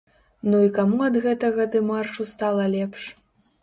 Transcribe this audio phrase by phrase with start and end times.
[0.53, 3.01] Ну і каму ад гэтага дэмаршу стала лепш?